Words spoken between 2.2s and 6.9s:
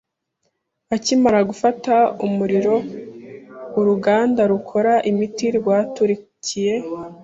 umuriro, uruganda rukora imiti rwaturikiye.